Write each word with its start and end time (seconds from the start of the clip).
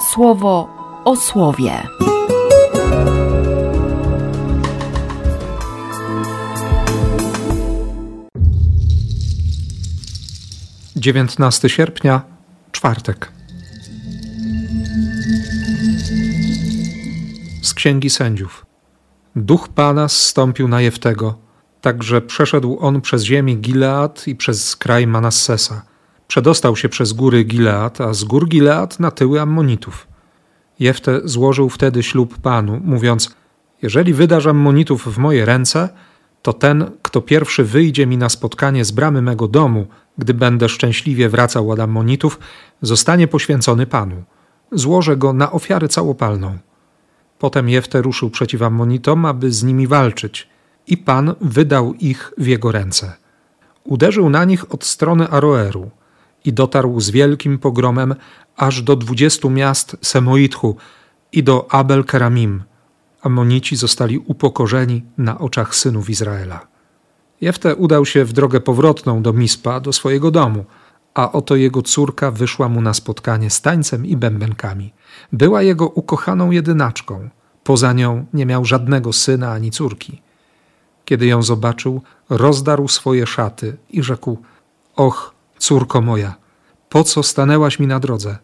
słowo 0.00 0.68
o 1.04 1.16
słowie. 1.16 1.82
Dziewiętnasty 10.96 11.68
sierpnia, 11.68 12.22
czwartek. 12.72 13.32
Z 17.62 17.74
Księgi 17.74 18.10
Sędziów. 18.10 18.66
Duch 19.36 19.68
Pana 19.68 20.08
zstąpił 20.08 20.68
na 20.68 20.80
Jeftego, 20.80 21.38
także 21.80 22.20
przeszedł 22.20 22.78
on 22.80 23.00
przez 23.00 23.22
ziemię 23.22 23.54
Gilead 23.56 24.28
i 24.28 24.36
przez 24.36 24.76
kraj 24.76 25.06
Manassesa. 25.06 25.82
Przedostał 26.28 26.76
się 26.76 26.88
przez 26.88 27.12
góry 27.12 27.44
Gilead, 27.44 28.00
a 28.00 28.14
z 28.14 28.24
gór 28.24 28.48
Gilead 28.48 29.00
na 29.00 29.10
tyły 29.10 29.40
Ammonitów. 29.40 30.06
Jefte 30.78 31.20
złożył 31.24 31.68
wtedy 31.68 32.02
ślub 32.02 32.38
Panu, 32.38 32.80
mówiąc: 32.84 33.34
Jeżeli 33.82 34.14
wydasz 34.14 34.46
Ammonitów 34.46 35.14
w 35.14 35.18
moje 35.18 35.44
ręce, 35.44 35.88
to 36.42 36.52
ten, 36.52 36.90
kto 37.02 37.20
pierwszy 37.20 37.64
wyjdzie 37.64 38.06
mi 38.06 38.18
na 38.18 38.28
spotkanie 38.28 38.84
z 38.84 38.90
bramy 38.90 39.22
mego 39.22 39.48
domu, 39.48 39.86
gdy 40.18 40.34
będę 40.34 40.68
szczęśliwie 40.68 41.28
wracał 41.28 41.70
od 41.70 41.80
Ammonitów, 41.80 42.38
zostanie 42.82 43.28
poświęcony 43.28 43.86
Panu. 43.86 44.22
Złożę 44.72 45.16
go 45.16 45.32
na 45.32 45.52
ofiarę 45.52 45.88
całopalną. 45.88 46.58
Potem 47.38 47.68
Jefte 47.68 48.02
ruszył 48.02 48.30
przeciw 48.30 48.62
Ammonitom, 48.62 49.24
aby 49.24 49.52
z 49.52 49.62
nimi 49.62 49.86
walczyć, 49.86 50.48
i 50.86 50.96
Pan 50.96 51.34
wydał 51.40 51.94
ich 51.94 52.32
w 52.38 52.46
jego 52.46 52.72
ręce. 52.72 53.12
Uderzył 53.84 54.30
na 54.30 54.44
nich 54.44 54.74
od 54.74 54.84
strony 54.84 55.28
Aroeru 55.28 55.90
i 56.48 56.52
dotarł 56.52 57.00
z 57.00 57.10
wielkim 57.10 57.58
pogromem 57.58 58.14
aż 58.56 58.82
do 58.82 58.96
dwudziestu 58.96 59.50
miast 59.50 59.96
Semoitchu 60.02 60.76
i 61.32 61.42
do 61.42 61.72
Abel 61.72 62.04
Keramim. 62.04 62.62
Ammonici 63.22 63.76
zostali 63.76 64.18
upokorzeni 64.18 65.04
na 65.18 65.38
oczach 65.38 65.74
synów 65.74 66.10
Izraela. 66.10 66.66
Jefte 67.40 67.76
udał 67.76 68.06
się 68.06 68.24
w 68.24 68.32
drogę 68.32 68.60
powrotną 68.60 69.22
do 69.22 69.32
Mispa, 69.32 69.80
do 69.80 69.92
swojego 69.92 70.30
domu, 70.30 70.64
a 71.14 71.32
oto 71.32 71.56
jego 71.56 71.82
córka 71.82 72.30
wyszła 72.30 72.68
mu 72.68 72.80
na 72.80 72.94
spotkanie 72.94 73.50
z 73.50 73.60
tańcem 73.60 74.06
i 74.06 74.16
bębenkami. 74.16 74.92
Była 75.32 75.62
jego 75.62 75.88
ukochaną 75.88 76.50
jedynaczką. 76.50 77.28
Poza 77.64 77.92
nią 77.92 78.26
nie 78.32 78.46
miał 78.46 78.64
żadnego 78.64 79.12
syna 79.12 79.52
ani 79.52 79.70
córki. 79.70 80.22
Kiedy 81.04 81.26
ją 81.26 81.42
zobaczył, 81.42 82.02
rozdarł 82.30 82.88
swoje 82.88 83.26
szaty 83.26 83.76
i 83.90 84.02
rzekł: 84.02 84.38
Och, 84.96 85.37
córko 85.68 86.00
moja, 86.00 86.34
po 86.88 87.04
co 87.04 87.22
stanęłaś 87.22 87.78
mi 87.78 87.86
na 87.86 88.00
drodze? 88.00 88.38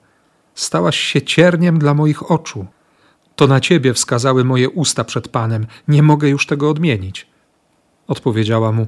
Stałaś 0.55 0.97
się 1.01 1.23
cierniem 1.23 1.79
dla 1.79 1.95
moich 1.95 2.31
oczu. 2.31 2.67
To 3.37 3.47
na 3.47 3.61
ciebie 3.61 3.95
wskazały 3.95 4.45
moje 4.45 4.71
usta 4.71 5.05
przed 5.05 5.29
Panem, 5.29 5.67
nie 5.89 6.03
mogę 6.03 6.29
już 6.29 6.47
tego 6.47 6.71
odmienić. 6.71 7.27
Odpowiedziała 8.07 8.73
mu: 8.73 8.87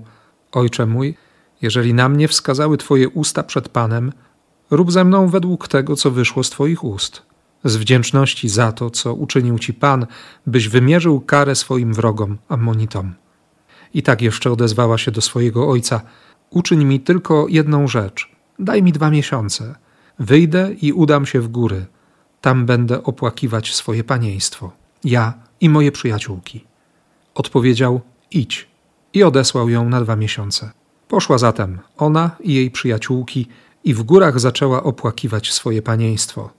Ojcze 0.52 0.86
mój, 0.86 1.14
jeżeli 1.62 1.94
na 1.94 2.08
mnie 2.08 2.28
wskazały 2.28 2.76
Twoje 2.76 3.08
usta 3.08 3.42
przed 3.42 3.68
Panem, 3.68 4.12
rób 4.70 4.92
ze 4.92 5.04
mną 5.04 5.28
według 5.28 5.68
tego, 5.68 5.96
co 5.96 6.10
wyszło 6.10 6.44
z 6.44 6.50
Twoich 6.50 6.84
ust. 6.84 7.22
Z 7.64 7.76
wdzięczności 7.76 8.48
za 8.48 8.72
to, 8.72 8.90
co 8.90 9.14
uczynił 9.14 9.58
Ci 9.58 9.74
Pan, 9.74 10.06
byś 10.46 10.68
wymierzył 10.68 11.20
karę 11.20 11.54
swoim 11.54 11.94
wrogom, 11.94 12.38
Ammonitom. 12.48 13.14
I 13.94 14.02
tak 14.02 14.22
jeszcze 14.22 14.52
odezwała 14.52 14.98
się 14.98 15.10
do 15.10 15.20
swojego 15.20 15.68
ojca: 15.68 16.00
Uczyń 16.50 16.84
mi 16.84 17.00
tylko 17.00 17.46
jedną 17.48 17.88
rzecz. 17.88 18.30
Daj 18.58 18.82
mi 18.82 18.92
dwa 18.92 19.10
miesiące. 19.10 19.74
Wyjdę 20.18 20.72
i 20.82 20.92
udam 20.92 21.26
się 21.26 21.40
w 21.40 21.48
góry. 21.48 21.86
Tam 22.40 22.66
będę 22.66 23.02
opłakiwać 23.02 23.74
swoje 23.74 24.04
panieństwo. 24.04 24.72
Ja 25.04 25.34
i 25.60 25.68
moje 25.68 25.92
przyjaciółki. 25.92 26.64
Odpowiedział: 27.34 28.00
Idź. 28.30 28.68
I 29.12 29.22
odesłał 29.22 29.68
ją 29.68 29.88
na 29.88 30.00
dwa 30.00 30.16
miesiące. 30.16 30.70
Poszła 31.08 31.38
zatem 31.38 31.78
ona 31.96 32.30
i 32.40 32.54
jej 32.54 32.70
przyjaciółki 32.70 33.48
i 33.84 33.94
w 33.94 34.02
górach 34.02 34.40
zaczęła 34.40 34.82
opłakiwać 34.82 35.52
swoje 35.52 35.82
panieństwo. 35.82 36.50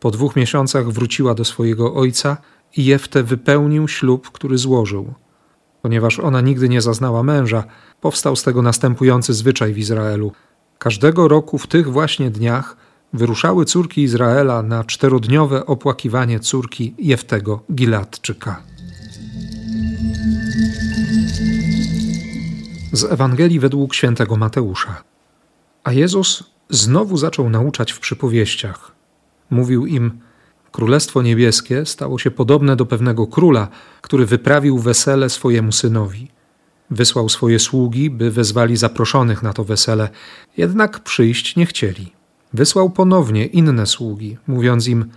Po 0.00 0.10
dwóch 0.10 0.36
miesiącach 0.36 0.92
wróciła 0.92 1.34
do 1.34 1.44
swojego 1.44 1.94
ojca 1.94 2.36
i 2.76 2.84
Jefte 2.84 3.22
wypełnił 3.22 3.88
ślub, 3.88 4.30
który 4.30 4.58
złożył. 4.58 5.14
Ponieważ 5.82 6.18
ona 6.18 6.40
nigdy 6.40 6.68
nie 6.68 6.80
zaznała 6.80 7.22
męża, 7.22 7.64
powstał 8.00 8.36
z 8.36 8.42
tego 8.42 8.62
następujący 8.62 9.34
zwyczaj 9.34 9.72
w 9.72 9.78
Izraelu. 9.78 10.32
Każdego 10.78 11.28
roku 11.28 11.58
w 11.58 11.66
tych 11.66 11.92
właśnie 11.92 12.30
dniach 12.30 12.76
wyruszały 13.12 13.64
córki 13.64 14.02
Izraela 14.02 14.62
na 14.62 14.84
czterodniowe 14.84 15.66
opłakiwanie 15.66 16.40
córki 16.40 16.94
Jeftego 16.98 17.62
Giladczyka. 17.74 18.62
Z 22.92 23.04
Ewangelii 23.04 23.60
według 23.60 23.94
świętego 23.94 24.36
Mateusza. 24.36 25.02
A 25.84 25.92
Jezus 25.92 26.44
znowu 26.70 27.16
zaczął 27.16 27.50
nauczać 27.50 27.92
w 27.92 28.00
przypowieściach. 28.00 28.92
Mówił 29.50 29.86
im: 29.86 30.20
Królestwo 30.72 31.22
niebieskie 31.22 31.86
stało 31.86 32.18
się 32.18 32.30
podobne 32.30 32.76
do 32.76 32.86
pewnego 32.86 33.26
króla, 33.26 33.68
który 34.00 34.26
wyprawił 34.26 34.78
wesele 34.78 35.30
swojemu 35.30 35.72
synowi. 35.72 36.28
Wysłał 36.90 37.28
swoje 37.28 37.58
sługi, 37.58 38.10
by 38.10 38.30
wezwali 38.30 38.76
zaproszonych 38.76 39.42
na 39.42 39.52
to 39.52 39.64
wesele, 39.64 40.08
jednak 40.56 41.00
przyjść 41.00 41.56
nie 41.56 41.66
chcieli. 41.66 42.12
Wysłał 42.52 42.90
ponownie 42.90 43.46
inne 43.46 43.86
sługi, 43.86 44.36
mówiąc 44.46 44.88
im: 44.88 45.10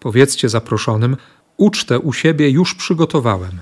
Powiedzcie 0.00 0.48
zaproszonym, 0.48 1.16
ucztę 1.56 1.98
u 1.98 2.12
siebie 2.12 2.50
już 2.50 2.74
przygotowałem. 2.74 3.58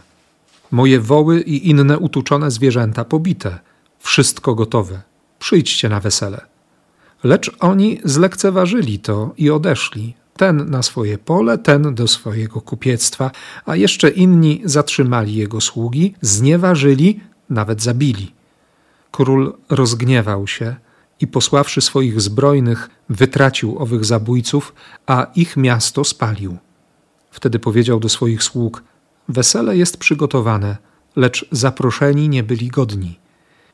Moje 0.71 1.01
woły 1.01 1.41
i 1.41 1.71
inne 1.71 1.99
utuczone 1.99 2.51
zwierzęta 2.51 3.05
pobite, 3.05 3.59
wszystko 3.99 4.55
gotowe. 4.55 5.03
Przyjdźcie 5.39 5.89
na 5.89 6.01
wesele. 6.01 6.41
Lecz 7.25 7.51
oni 7.61 8.01
zlekceważyli 8.05 8.99
to 8.99 9.35
i 9.37 9.51
odeszli, 9.51 10.15
ten 10.38 10.71
na 10.71 10.82
swoje 10.82 11.19
pole, 11.19 11.59
ten 11.59 11.94
do 11.94 12.09
swojego 12.09 12.60
kupiectwa, 12.60 13.31
a 13.66 13.76
jeszcze 13.76 14.09
inni 14.10 14.62
zatrzymali 14.65 15.34
jego 15.34 15.60
sługi, 15.60 16.15
znieważyli, 16.21 17.21
nawet 17.50 17.82
zabili. 17.82 18.32
Król 19.10 19.54
rozgniewał 19.69 20.47
się 20.47 20.76
i 21.21 21.26
posławszy 21.26 21.81
swoich 21.81 22.21
zbrojnych, 22.21 22.91
wytracił 23.09 23.78
owych 23.78 24.04
zabójców, 24.04 24.75
a 25.06 25.26
ich 25.34 25.56
miasto 25.56 26.04
spalił. 26.04 26.56
Wtedy 27.31 27.59
powiedział 27.59 28.00
do 28.00 28.09
swoich 28.09 28.43
sług: 28.43 28.82
Wesele 29.28 29.76
jest 29.76 29.97
przygotowane, 29.97 30.76
lecz 31.16 31.47
zaproszeni 31.53 32.28
nie 32.28 32.43
byli 32.43 32.69
godni. 32.69 33.19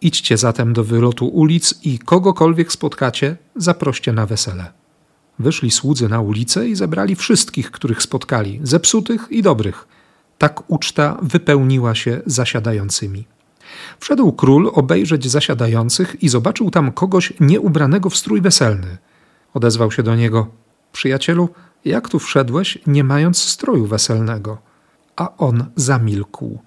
Idźcie 0.00 0.36
zatem 0.36 0.72
do 0.72 0.84
wylotu 0.84 1.26
ulic 1.26 1.75
i 1.82 1.98
kogokolwiek 1.98 2.72
spotkacie, 2.72 3.36
zaproście 3.56 4.12
na 4.12 4.26
wesele. 4.26 4.84
Wyszli 5.39 5.71
słudzy 5.71 6.09
na 6.09 6.21
ulicę 6.21 6.69
i 6.69 6.75
zebrali 6.75 7.17
wszystkich, 7.17 7.71
których 7.71 8.03
spotkali, 8.03 8.61
zepsutych 8.62 9.27
i 9.31 9.43
dobrych. 9.43 9.87
Tak 10.39 10.71
uczta 10.71 11.19
wypełniła 11.22 11.95
się 11.95 12.21
zasiadającymi. 12.27 13.25
Wszedł 14.00 14.33
król 14.33 14.71
obejrzeć 14.75 15.31
zasiadających 15.31 16.23
i 16.23 16.28
zobaczył 16.28 16.71
tam 16.71 16.93
kogoś 16.93 17.33
nieubranego 17.41 18.11
w 18.11 18.17
strój 18.17 18.41
weselny. 18.41 18.99
Odezwał 19.55 19.93
się 19.93 20.03
do 20.03 20.17
niego: 20.17 20.47
Przyjacielu, 20.93 21.49
jak 21.84 22.09
tu 22.09 22.19
wszedłeś, 22.19 22.78
nie 22.87 23.05
mając 23.05 23.43
stroju 23.43 23.87
weselnego? 23.87 24.59
A 25.17 25.37
on 25.37 25.65
zamilkł. 25.77 26.59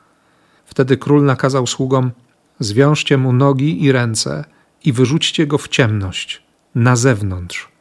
Wtedy 0.66 0.98
król 0.98 1.26
nakazał 1.26 1.68
sługom: 1.68 2.12
Zwiążcie 2.60 3.18
mu 3.18 3.34
nogi 3.34 3.84
i 3.84 3.92
ręce 3.92 4.46
i 4.84 4.94
wyrzućcie 4.94 5.48
go 5.48 5.58
w 5.58 5.68
ciemność, 5.68 6.44
na 6.76 6.96
zewnątrz. 6.96 7.77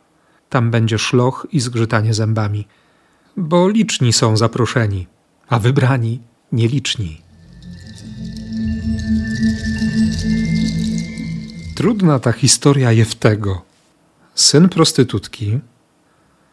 Tam 0.57 0.71
będzie 0.71 0.99
szloch 0.99 1.47
i 1.53 1.61
zgrzytanie 1.61 2.15
zębami, 2.15 2.67
bo 3.37 3.69
liczni 3.69 4.13
są 4.13 4.37
zaproszeni, 4.37 5.07
a 5.49 5.59
wybrani 5.59 6.21
nieliczni. 6.53 7.23
Trudna 11.75 12.19
ta 12.19 12.33
historia 12.33 12.93
Jeftego. 12.93 13.63
Syn 14.35 14.69
prostytutki, 14.69 15.59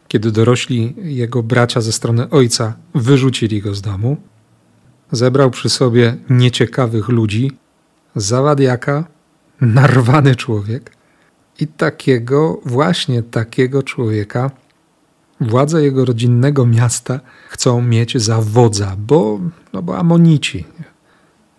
kiedy 0.08 0.32
dorośli 0.32 0.96
jego 0.98 1.44
bracia 1.44 1.82
ze 1.82 1.92
strony 1.92 2.30
ojca 2.30 2.74
wyrzucili 2.96 3.62
go 3.62 3.76
z 3.76 3.82
domu, 3.82 4.18
zebrał 5.12 5.52
przy 5.52 5.70
sobie 5.70 6.18
nieciekawych 6.30 7.10
ludzi, 7.10 7.52
zawadiaka, 8.16 9.06
narwany 9.62 10.36
człowiek. 10.36 11.03
I 11.60 11.68
takiego, 11.68 12.62
właśnie 12.66 13.24
takiego 13.24 13.84
człowieka, 13.84 14.52
władze 15.42 15.84
jego 15.84 16.06
rodzinnego 16.06 16.66
miasta 16.66 17.20
chcą 17.50 17.82
mieć 17.82 18.18
za 18.18 18.42
wodza, 18.42 18.96
bo, 18.98 19.40
no 19.74 19.82
bo 19.82 19.98
Amonici, 19.98 20.66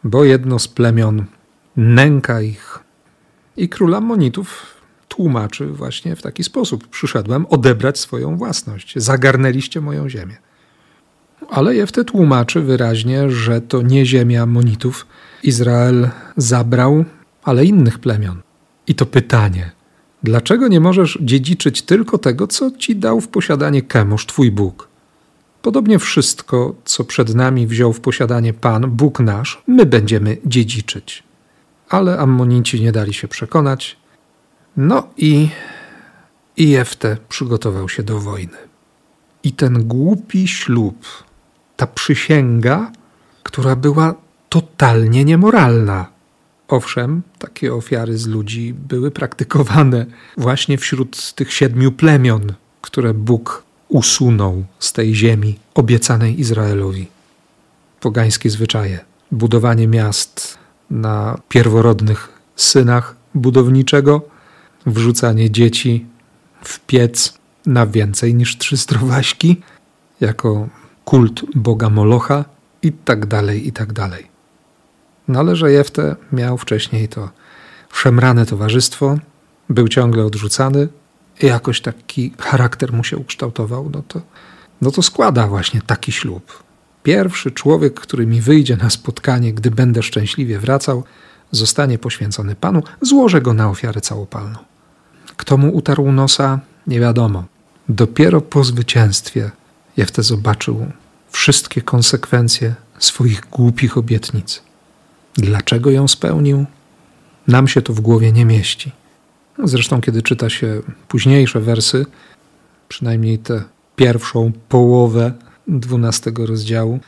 bo 0.05 0.25
jedno 0.25 0.58
z 0.58 0.69
plemion 0.69 1.25
nęka 1.76 2.41
ich. 2.41 2.79
I 3.56 3.69
król 3.69 3.94
Amonitów 3.94 4.75
tłumaczy 5.08 5.67
właśnie 5.67 6.17
w 6.17 6.23
taki 6.23 6.44
sposób. 6.44 6.88
Przyszedłem 6.88 7.46
odebrać 7.46 7.99
swoją 7.99 8.37
własność. 8.37 8.94
Zagarnęliście 8.96 9.81
moją 9.81 10.08
ziemię. 10.08 10.37
Ale 11.50 11.75
Jefte 11.75 12.05
tłumaczy 12.05 12.61
wyraźnie, 12.61 13.31
że 13.31 13.61
to 13.61 13.82
nie 13.82 14.06
ziemia 14.06 14.43
Ammonitów 14.43 15.06
Izrael 15.43 16.11
zabrał, 16.37 17.05
ale 17.43 17.64
innych 17.64 17.99
plemion. 17.99 18.43
I 18.87 18.94
to 18.94 19.06
pytanie, 19.06 19.70
dlaczego 20.24 20.68
nie 20.68 20.80
możesz 20.80 21.18
dziedziczyć 21.20 21.82
tylko 21.82 22.18
tego, 22.18 22.46
co 22.46 22.70
ci 22.70 22.96
dał 22.96 23.20
w 23.20 23.28
posiadanie 23.28 23.82
Kemosz, 23.82 24.26
twój 24.26 24.50
Bóg? 24.50 24.88
Podobnie 25.62 25.98
wszystko, 25.98 26.74
co 26.84 27.04
przed 27.04 27.34
nami 27.34 27.66
wziął 27.66 27.92
w 27.92 28.00
posiadanie 28.00 28.52
Pan, 28.52 28.90
Bóg 28.90 29.20
nasz, 29.20 29.62
my 29.66 29.86
będziemy 29.86 30.36
dziedziczyć. 30.46 31.22
Ale 31.88 32.18
Ammonici 32.18 32.82
nie 32.82 32.92
dali 32.92 33.14
się 33.14 33.28
przekonać. 33.28 33.96
No 34.76 35.08
i, 35.16 35.48
Jefte 36.56 37.16
przygotował 37.28 37.88
się 37.88 38.02
do 38.02 38.20
wojny. 38.20 38.58
I 39.42 39.52
ten 39.52 39.84
głupi 39.84 40.48
ślub, 40.48 41.06
ta 41.76 41.86
przysięga, 41.86 42.92
która 43.42 43.76
była 43.76 44.14
totalnie 44.48 45.24
niemoralna. 45.24 46.13
Owszem, 46.69 47.22
takie 47.38 47.75
ofiary 47.75 48.19
z 48.19 48.26
ludzi 48.26 48.75
były 48.88 49.11
praktykowane 49.11 50.06
właśnie 50.37 50.78
wśród 50.78 51.32
tych 51.32 51.52
siedmiu 51.52 51.93
plemion, 51.93 52.52
które 52.81 53.14
Bóg 53.14 53.64
usunął 53.88 54.64
z 54.78 54.93
tej 54.93 55.14
ziemi 55.14 55.58
obiecanej 55.75 56.40
Izraelowi. 56.40 57.06
Pogańskie 58.00 58.50
zwyczaje, 58.50 59.00
budowanie 59.31 59.88
miast 59.88 60.58
na 60.90 61.38
pierworodnych 61.49 62.28
synach 62.56 63.17
budowniczego, 63.34 64.22
wrzucanie 64.87 65.50
dzieci 65.50 66.06
w 66.64 66.81
piec 66.81 67.38
na 67.67 67.87
więcej 67.87 68.34
niż 68.34 68.58
trzy 68.58 68.76
strowaśki, 68.76 69.60
jako 70.20 70.69
kult 71.05 71.43
boga 71.55 71.90
Molocha 71.90 72.44
i 72.82 72.93
tak 72.93 73.26
dalej, 73.26 73.69
i 73.69 73.72
tak 73.72 73.93
dalej. 73.93 74.33
No 75.28 75.40
ale 75.40 75.56
miał 76.32 76.58
wcześniej 76.58 77.08
to 77.08 77.30
szemrane 77.92 78.46
towarzystwo, 78.46 79.18
był 79.68 79.88
ciągle 79.88 80.24
odrzucany 80.24 80.88
jakoś 81.42 81.80
taki 81.80 82.32
charakter 82.38 82.92
mu 82.92 83.04
się 83.04 83.16
ukształtował, 83.16 83.90
no 83.92 84.02
to, 84.08 84.20
no 84.80 84.90
to 84.90 85.02
składa 85.02 85.46
właśnie 85.46 85.82
taki 85.82 86.12
ślub. 86.12 86.62
Pierwszy 87.02 87.50
człowiek, 87.50 88.00
który 88.00 88.26
mi 88.26 88.40
wyjdzie 88.40 88.76
na 88.76 88.90
spotkanie, 88.90 89.52
gdy 89.52 89.70
będę 89.70 90.02
szczęśliwie 90.02 90.58
wracał, 90.58 91.04
zostanie 91.50 91.98
poświęcony 91.98 92.54
Panu, 92.54 92.82
złożę 93.00 93.40
go 93.40 93.54
na 93.54 93.70
ofiarę 93.70 94.00
całopalną. 94.00 94.58
Kto 95.36 95.56
mu 95.56 95.76
utarł 95.76 96.12
nosa, 96.12 96.60
nie 96.86 97.00
wiadomo. 97.00 97.44
Dopiero 97.88 98.40
po 98.40 98.64
zwycięstwie 98.64 99.50
Jefte 99.96 100.22
zobaczył 100.22 100.86
wszystkie 101.30 101.82
konsekwencje 101.82 102.74
swoich 102.98 103.40
głupich 103.50 103.98
obietnic. 103.98 104.62
Dlaczego 105.36 105.90
ją 105.90 106.08
spełnił? 106.08 106.66
Nam 107.48 107.69
się 107.69 107.82
to 107.82 107.92
w 107.92 108.00
głowie 108.00 108.32
nie 108.32 108.44
mieści. 108.44 108.92
Zresztą, 109.64 110.00
kiedy 110.00 110.22
czyta 110.22 110.50
się 110.50 110.82
późniejsze 111.08 111.60
wersy, 111.60 112.06
przynajmniej 112.88 113.38
tę 113.38 113.64
pierwszą 113.96 114.52
połowę 114.69 115.32
dwunastego 115.69 116.46
rozdziału, 116.46 117.00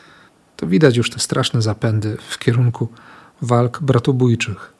to 0.56 0.66
widać 0.66 0.96
już 0.96 1.10
te 1.10 1.18
straszne 1.18 1.62
zapędy 1.62 2.16
w 2.28 2.38
kierunku 2.38 2.88
walk 3.42 3.82
bratobójczych. 3.82 4.72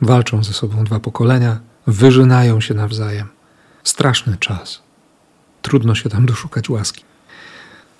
Walczą 0.00 0.44
ze 0.44 0.52
sobą 0.52 0.84
dwa 0.84 1.00
pokolenia, 1.00 1.60
wyżynają 1.86 2.60
się 2.60 2.74
nawzajem. 2.74 3.26
Straszny 3.84 4.36
czas. 4.36 4.82
Trudno 5.62 5.94
się 5.94 6.10
tam 6.10 6.26
doszukać 6.26 6.70
łaski. 6.70 7.04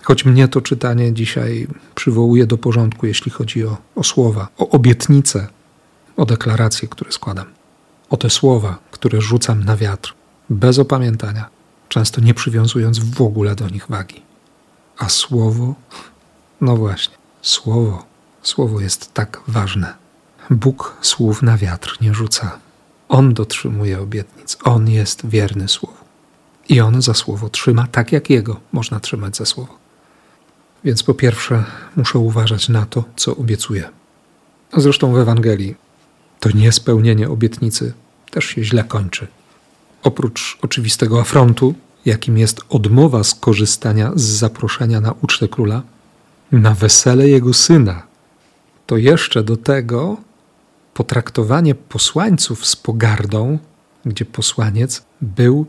Choć 0.06 0.24
mnie 0.24 0.48
to 0.48 0.60
czytanie 0.60 1.12
dzisiaj 1.12 1.66
przywołuje 1.94 2.46
do 2.46 2.58
porządku, 2.58 3.06
jeśli 3.06 3.30
chodzi 3.30 3.66
o, 3.66 3.76
o 3.94 4.04
słowa, 4.04 4.48
o 4.58 4.68
obietnice, 4.68 5.48
o 6.16 6.26
deklaracje, 6.26 6.88
które 6.88 7.12
składam, 7.12 7.46
o 8.10 8.16
te 8.16 8.30
słowa, 8.30 8.78
które 8.90 9.20
rzucam 9.20 9.64
na 9.64 9.76
wiatr, 9.76 10.14
bez 10.50 10.78
opamiętania, 10.78 11.48
często 11.88 12.20
nie 12.20 12.34
przywiązując 12.34 12.98
w 12.98 13.22
ogóle 13.22 13.54
do 13.54 13.68
nich 13.68 13.86
wagi. 13.88 14.22
A 14.98 15.08
słowo, 15.08 15.74
no 16.60 16.76
właśnie, 16.76 17.14
słowo, 17.42 18.04
słowo 18.42 18.80
jest 18.80 19.14
tak 19.14 19.40
ważne. 19.48 19.94
Bóg 20.50 20.96
słów 21.00 21.42
na 21.42 21.56
wiatr 21.56 21.96
nie 22.00 22.14
rzuca. 22.14 22.58
On 23.08 23.34
dotrzymuje 23.34 24.00
obietnic, 24.00 24.58
on 24.64 24.88
jest 24.88 25.26
wierny 25.26 25.68
słowu. 25.68 26.04
I 26.68 26.80
on 26.80 27.02
za 27.02 27.14
słowo 27.14 27.48
trzyma 27.48 27.86
tak, 27.86 28.12
jak 28.12 28.30
jego 28.30 28.60
można 28.72 29.00
trzymać 29.00 29.36
za 29.36 29.44
słowo. 29.44 29.85
Więc 30.86 31.02
po 31.02 31.14
pierwsze, 31.14 31.64
muszę 31.96 32.18
uważać 32.18 32.68
na 32.68 32.86
to, 32.86 33.04
co 33.16 33.36
obiecuję. 33.36 33.88
Zresztą 34.76 35.12
w 35.12 35.18
Ewangelii 35.18 35.74
to 36.40 36.50
niespełnienie 36.50 37.28
obietnicy 37.28 37.92
też 38.30 38.44
się 38.44 38.64
źle 38.64 38.84
kończy. 38.84 39.26
Oprócz 40.02 40.58
oczywistego 40.62 41.20
afrontu, 41.20 41.74
jakim 42.04 42.38
jest 42.38 42.60
odmowa 42.68 43.24
skorzystania 43.24 44.12
z 44.14 44.22
zaproszenia 44.22 45.00
na 45.00 45.14
ucztę 45.22 45.48
króla, 45.48 45.82
na 46.52 46.74
wesele 46.74 47.28
jego 47.28 47.54
syna, 47.54 48.02
to 48.86 48.96
jeszcze 48.96 49.42
do 49.42 49.56
tego 49.56 50.16
potraktowanie 50.94 51.74
posłańców 51.74 52.66
z 52.66 52.76
pogardą, 52.76 53.58
gdzie 54.04 54.24
posłaniec 54.24 55.04
był 55.20 55.66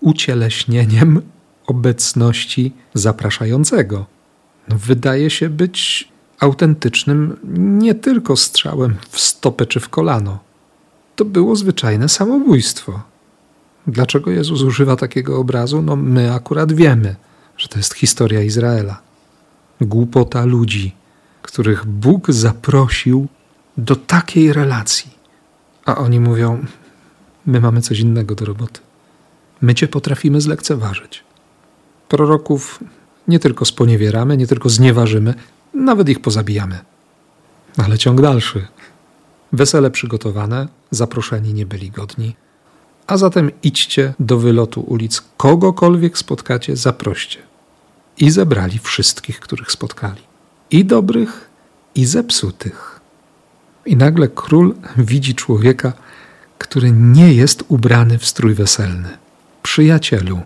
ucieleśnieniem 0.00 1.22
obecności 1.66 2.72
zapraszającego 2.94 4.17
wydaje 4.76 5.30
się 5.30 5.48
być 5.48 6.08
autentycznym 6.40 7.36
nie 7.78 7.94
tylko 7.94 8.36
strzałem 8.36 8.96
w 9.10 9.20
stopę 9.20 9.66
czy 9.66 9.80
w 9.80 9.88
kolano. 9.88 10.38
To 11.16 11.24
było 11.24 11.56
zwyczajne 11.56 12.08
samobójstwo. 12.08 13.02
Dlaczego 13.86 14.30
Jezus 14.30 14.62
używa 14.62 14.96
takiego 14.96 15.38
obrazu? 15.38 15.82
No, 15.82 15.96
my 15.96 16.34
akurat 16.34 16.72
wiemy, 16.72 17.16
że 17.56 17.68
to 17.68 17.78
jest 17.78 17.94
historia 17.94 18.42
Izraela. 18.42 19.00
Głupota 19.80 20.44
ludzi, 20.44 20.94
których 21.42 21.86
Bóg 21.86 22.32
zaprosił 22.32 23.26
do 23.76 23.96
takiej 23.96 24.52
relacji. 24.52 25.10
A 25.84 25.96
oni 25.96 26.20
mówią: 26.20 26.64
My 27.46 27.60
mamy 27.60 27.82
coś 27.82 28.00
innego 28.00 28.34
do 28.34 28.44
roboty. 28.44 28.80
My 29.60 29.74
Cię 29.74 29.88
potrafimy 29.88 30.40
zlekceważyć. 30.40 31.24
Proroków 32.08 32.80
nie 33.28 33.38
tylko 33.38 33.64
sponiewieramy, 33.64 34.36
nie 34.36 34.46
tylko 34.46 34.68
znieważymy, 34.68 35.34
nawet 35.74 36.08
ich 36.08 36.20
pozabijamy. 36.20 36.78
Ale 37.76 37.98
ciąg 37.98 38.20
dalszy. 38.20 38.66
Wesele 39.52 39.90
przygotowane, 39.90 40.68
zaproszeni 40.90 41.54
nie 41.54 41.66
byli 41.66 41.90
godni. 41.90 42.36
A 43.06 43.16
zatem 43.16 43.50
idźcie 43.62 44.14
do 44.20 44.38
wylotu 44.38 44.80
ulic, 44.80 45.22
kogokolwiek 45.36 46.18
spotkacie, 46.18 46.76
zaproście. 46.76 47.38
I 48.18 48.30
zebrali 48.30 48.78
wszystkich, 48.78 49.40
których 49.40 49.72
spotkali. 49.72 50.22
I 50.70 50.84
dobrych, 50.84 51.50
i 51.94 52.04
zepsutych. 52.04 53.00
I 53.86 53.96
nagle 53.96 54.28
król 54.28 54.74
widzi 54.96 55.34
człowieka, 55.34 55.92
który 56.58 56.92
nie 56.92 57.34
jest 57.34 57.64
ubrany 57.68 58.18
w 58.18 58.26
strój 58.26 58.54
weselny. 58.54 59.18
Przyjacielu, 59.62 60.40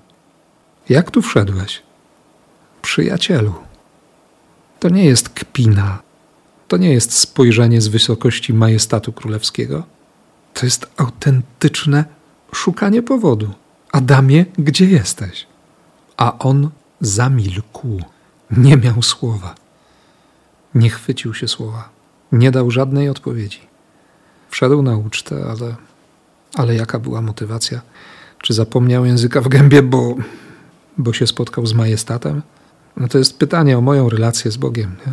jak 0.88 1.10
tu 1.10 1.22
wszedłeś? 1.22 1.82
Przyjacielu. 2.82 3.54
To 4.80 4.88
nie 4.88 5.04
jest 5.04 5.28
kpina, 5.28 6.02
to 6.68 6.76
nie 6.76 6.92
jest 6.92 7.18
spojrzenie 7.18 7.80
z 7.80 7.88
wysokości 7.88 8.54
majestatu 8.54 9.12
królewskiego. 9.12 9.82
To 10.54 10.66
jest 10.66 10.86
autentyczne 10.96 12.04
szukanie 12.54 13.02
powodu. 13.02 13.50
Adamie, 13.92 14.44
gdzie 14.58 14.84
jesteś? 14.86 15.46
A 16.16 16.38
on 16.38 16.70
zamilkł, 17.00 18.00
nie 18.50 18.76
miał 18.76 19.02
słowa. 19.02 19.54
Nie 20.74 20.90
chwycił 20.90 21.34
się 21.34 21.48
słowa, 21.48 21.88
nie 22.32 22.50
dał 22.50 22.70
żadnej 22.70 23.08
odpowiedzi. 23.08 23.60
Wszedł 24.50 24.82
na 24.82 24.96
ucztę, 24.96 25.44
ale, 25.50 25.76
ale 26.54 26.74
jaka 26.74 26.98
była 26.98 27.22
motywacja? 27.22 27.80
Czy 28.42 28.54
zapomniał 28.54 29.04
języka 29.04 29.40
w 29.40 29.48
gębie, 29.48 29.82
bo, 29.82 30.14
bo 30.98 31.12
się 31.12 31.26
spotkał 31.26 31.66
z 31.66 31.72
majestatem? 31.72 32.42
No 32.96 33.08
to 33.08 33.18
jest 33.18 33.38
pytanie 33.38 33.78
o 33.78 33.80
moją 33.80 34.08
relację 34.08 34.50
z 34.50 34.56
Bogiem, 34.56 34.96
nie? 35.06 35.12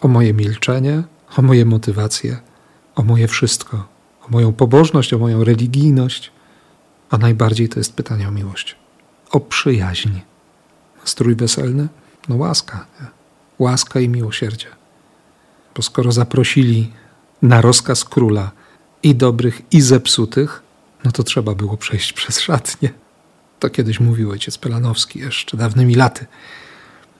o 0.00 0.08
moje 0.08 0.34
milczenie, 0.34 1.02
o 1.36 1.42
moje 1.42 1.64
motywacje, 1.64 2.38
o 2.94 3.02
moje 3.02 3.28
wszystko, 3.28 3.86
o 4.26 4.28
moją 4.28 4.52
pobożność, 4.52 5.14
o 5.14 5.18
moją 5.18 5.44
religijność, 5.44 6.32
a 7.10 7.18
najbardziej 7.18 7.68
to 7.68 7.80
jest 7.80 7.94
pytanie 7.94 8.28
o 8.28 8.30
miłość, 8.30 8.76
o 9.30 9.40
przyjaźń. 9.40 10.10
Strój 11.04 11.34
weselny? 11.34 11.88
No 12.28 12.36
łaska, 12.36 12.86
nie? 13.00 13.06
łaska 13.58 14.00
i 14.00 14.08
miłosierdzie. 14.08 14.66
Bo 15.76 15.82
skoro 15.82 16.12
zaprosili 16.12 16.92
na 17.42 17.60
rozkaz 17.60 18.04
króla 18.04 18.50
i 19.02 19.14
dobrych, 19.14 19.62
i 19.70 19.80
zepsutych, 19.80 20.62
no 21.04 21.12
to 21.12 21.22
trzeba 21.22 21.54
było 21.54 21.76
przejść 21.76 22.12
przez 22.18 22.40
szatnię. 22.40 22.92
To 23.58 23.70
kiedyś 23.70 24.00
mówił 24.00 24.30
ojciec 24.30 24.58
Pelanowski 24.58 25.18
jeszcze 25.18 25.56
dawnymi 25.56 25.94
laty, 25.94 26.26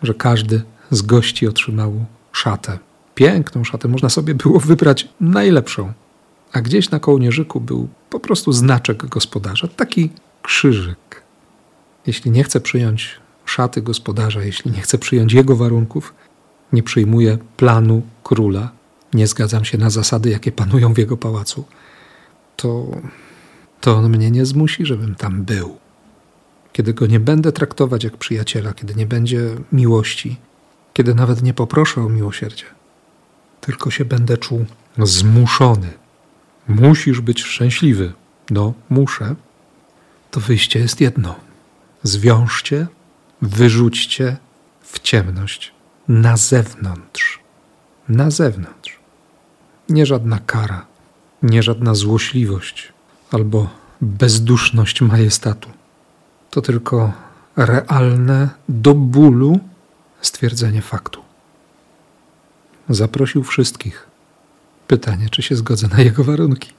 że 0.02 0.14
każdy 0.14 0.62
z 0.90 1.02
gości 1.02 1.48
otrzymał 1.48 2.04
szatę. 2.32 2.78
Piękną 3.14 3.64
szatę, 3.64 3.88
można 3.88 4.08
sobie 4.08 4.34
było 4.34 4.60
wybrać 4.60 5.08
najlepszą. 5.20 5.92
A 6.52 6.60
gdzieś 6.60 6.90
na 6.90 7.00
kołnierzyku 7.00 7.60
był 7.60 7.88
po 8.10 8.20
prostu 8.20 8.52
znaczek 8.52 9.06
gospodarza, 9.06 9.68
taki 9.68 10.10
krzyżyk. 10.42 11.22
Jeśli 12.06 12.30
nie 12.30 12.44
chce 12.44 12.60
przyjąć 12.60 13.20
szaty 13.44 13.82
gospodarza, 13.82 14.42
jeśli 14.42 14.70
nie 14.70 14.80
chce 14.80 14.98
przyjąć 14.98 15.32
jego 15.32 15.56
warunków, 15.56 16.14
nie 16.72 16.82
przyjmuje 16.82 17.38
planu 17.56 18.02
króla, 18.24 18.70
nie 19.14 19.26
zgadzam 19.26 19.64
się 19.64 19.78
na 19.78 19.90
zasady, 19.90 20.30
jakie 20.30 20.52
panują 20.52 20.94
w 20.94 20.98
jego 20.98 21.16
pałacu, 21.16 21.64
to, 22.56 22.86
to 23.80 23.96
on 23.96 24.10
mnie 24.10 24.30
nie 24.30 24.46
zmusi, 24.46 24.86
żebym 24.86 25.14
tam 25.14 25.44
był. 25.44 25.78
Kiedy 26.78 26.94
go 26.94 27.06
nie 27.06 27.20
będę 27.20 27.52
traktować 27.52 28.04
jak 28.04 28.16
przyjaciela, 28.16 28.74
kiedy 28.74 28.94
nie 28.94 29.06
będzie 29.06 29.40
miłości, 29.72 30.36
kiedy 30.92 31.14
nawet 31.14 31.42
nie 31.42 31.54
poproszę 31.54 32.00
o 32.00 32.08
miłosierdzie, 32.08 32.64
tylko 33.60 33.90
się 33.90 34.04
będę 34.04 34.36
czuł 34.36 34.66
zmuszony. 34.98 35.92
Musisz 36.68 37.20
być 37.20 37.42
szczęśliwy. 37.42 38.12
No, 38.50 38.74
muszę. 38.90 39.34
To 40.30 40.40
wyjście 40.40 40.78
jest 40.78 41.00
jedno. 41.00 41.34
Zwiążcie, 42.02 42.86
wyrzućcie 43.42 44.36
w 44.80 45.00
ciemność, 45.00 45.72
na 46.08 46.36
zewnątrz. 46.36 47.40
Na 48.08 48.30
zewnątrz. 48.30 48.98
Nie 49.88 50.06
żadna 50.06 50.38
kara, 50.46 50.86
nie 51.42 51.62
żadna 51.62 51.94
złośliwość 51.94 52.92
albo 53.30 53.70
bezduszność 54.00 55.00
majestatu. 55.00 55.77
To 56.50 56.62
tylko 56.62 57.12
realne 57.56 58.48
do 58.68 58.94
bólu 58.94 59.60
stwierdzenie 60.20 60.82
faktu. 60.82 61.22
Zaprosił 62.88 63.44
wszystkich. 63.44 64.06
Pytanie, 64.86 65.28
czy 65.30 65.42
się 65.42 65.56
zgodzę 65.56 65.88
na 65.88 66.00
jego 66.00 66.24
warunki? 66.24 66.72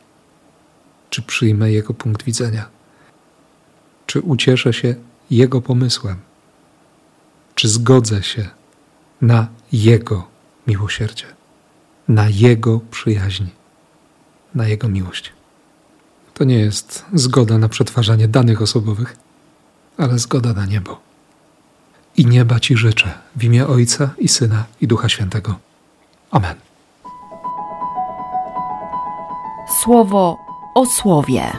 Czy 1.09 1.21
przyjmę 1.21 1.71
jego 1.71 1.93
punkt 1.93 2.23
widzenia? 2.23 2.69
Czy 4.05 4.21
ucieszę 4.21 4.73
się 4.73 4.95
jego 5.31 5.61
pomysłem? 5.61 6.17
Czy 7.55 7.69
zgodzę 7.69 8.23
się 8.23 8.49
na 9.21 9.47
jego 9.71 10.27
miłosierdzie, 10.67 11.25
na 12.07 12.29
jego 12.29 12.79
przyjaźń, 12.91 13.45
na 14.55 14.67
jego 14.67 14.87
miłość? 14.87 15.33
To 16.33 16.43
nie 16.43 16.59
jest 16.59 17.05
zgoda 17.13 17.57
na 17.57 17.69
przetwarzanie 17.69 18.27
danych 18.27 18.61
osobowych, 18.61 19.17
ale 19.99 20.19
zgoda 20.19 20.53
na 20.53 20.65
niebo. 20.65 20.99
I 22.17 22.25
nieba 22.25 22.59
Ci 22.59 22.77
życzę 22.77 23.11
w 23.35 23.43
imię 23.43 23.67
Ojca 23.67 24.09
i 24.17 24.27
Syna 24.27 24.63
i 24.81 24.87
Ducha 24.87 25.09
Świętego. 25.09 25.55
Amen. 26.31 26.55
Słowo 29.83 30.37
o 30.75 30.85
słowie. 30.85 31.51